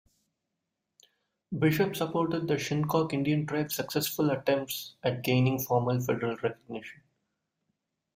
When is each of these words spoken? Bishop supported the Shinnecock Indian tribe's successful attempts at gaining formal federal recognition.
Bishop 1.55 1.95
supported 1.95 2.47
the 2.47 2.57
Shinnecock 2.57 3.13
Indian 3.13 3.45
tribe's 3.45 3.75
successful 3.75 4.31
attempts 4.31 4.95
at 5.03 5.21
gaining 5.21 5.59
formal 5.61 5.99
federal 6.01 6.37
recognition. 6.37 7.03